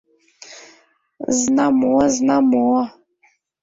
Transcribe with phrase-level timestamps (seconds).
[1.37, 2.69] —Знамо, знамо.